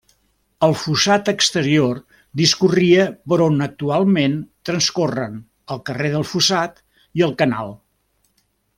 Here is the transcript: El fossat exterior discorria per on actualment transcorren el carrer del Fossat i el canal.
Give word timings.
El 0.67 0.71
fossat 0.83 1.27
exterior 1.33 1.99
discorria 2.41 3.05
per 3.33 3.39
on 3.49 3.67
actualment 3.67 4.35
transcorren 4.71 5.39
el 5.77 5.85
carrer 5.91 6.15
del 6.19 6.29
Fossat 6.35 6.87
i 7.21 7.29
el 7.31 7.39
canal. 7.45 7.75